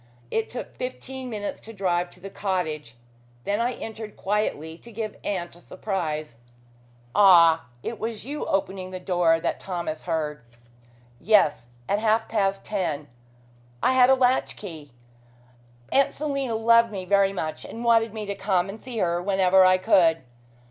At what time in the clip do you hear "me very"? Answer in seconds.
16.91-17.31